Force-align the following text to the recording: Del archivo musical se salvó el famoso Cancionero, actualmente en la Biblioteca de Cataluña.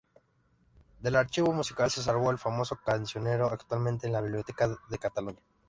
Del 0.99 1.15
archivo 1.15 1.53
musical 1.53 1.91
se 1.91 2.01
salvó 2.01 2.31
el 2.31 2.39
famoso 2.39 2.75
Cancionero, 2.83 3.51
actualmente 3.51 4.07
en 4.07 4.13
la 4.13 4.21
Biblioteca 4.21 4.75
de 4.89 4.97
Cataluña. 4.97 5.39